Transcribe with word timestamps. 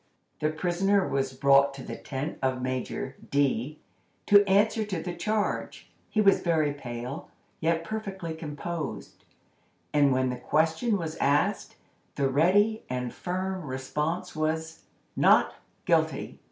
The 0.39 0.49
prisoner 0.49 1.07
was 1.07 1.31
brought 1.31 1.75
to 1.75 1.83
the 1.83 1.95
tent 1.95 2.39
of 2.41 2.59
Major 2.59 3.17
D—— 3.29 3.77
to 4.25 4.43
answer 4.49 4.83
to 4.83 4.99
the 4.99 5.13
charge. 5.13 5.91
He 6.09 6.19
was 6.21 6.41
very 6.41 6.73
pale, 6.73 7.29
yet 7.59 7.83
perfectly 7.83 8.33
composed; 8.33 9.23
and 9.93 10.11
when 10.11 10.31
the 10.31 10.37
question 10.37 10.97
was 10.97 11.17
asked, 11.17 11.75
the 12.15 12.29
ready 12.29 12.81
and 12.89 13.13
firm 13.13 13.61
response 13.61 14.35
was: 14.35 14.85
"NOT 15.15 15.53
GUILTY!" 15.85 16.39